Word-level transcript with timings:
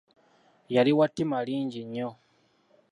Yali 0.73 0.91
wa 0.97 1.07
ttima 1.09 1.39
lingi 1.47 1.81
nnyo. 1.85 2.09